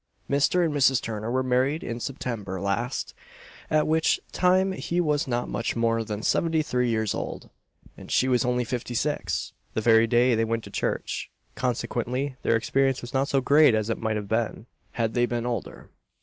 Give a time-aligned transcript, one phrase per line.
[0.27, 0.65] Mr.
[0.65, 0.99] and Mrs.
[0.99, 3.13] Turner were married in September last,
[3.69, 7.51] at which time he was not much more than seventy three years old;
[7.95, 12.55] and she was only fifty six, the very day they went to church; consequently their
[12.55, 15.91] experience was not so great as it might have been, had they been older.